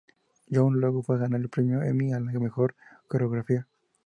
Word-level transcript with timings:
Hough 0.49 0.73
luego 0.73 1.03
fue 1.03 1.17
a 1.17 1.19
ganar 1.19 1.41
el 1.41 1.49
Premio 1.49 1.83
Emmy 1.83 2.11
a 2.11 2.19
la 2.19 2.31
Mejor 2.39 2.73
Coreografía. 3.07 3.67